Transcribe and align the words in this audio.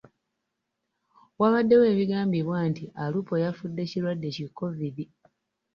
Wabaddewo 1.39 1.85
ebigambibwa 1.93 2.57
nti 2.69 2.83
Alupo 3.03 3.33
yafudde 3.43 3.83
kirwadde 3.89 4.29
ki 4.35 4.45
Kovidi. 4.57 5.05